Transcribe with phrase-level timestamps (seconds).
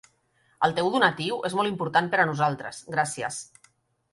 [0.67, 3.39] El teu donatiu és molt important per a nosaltres, gràcies.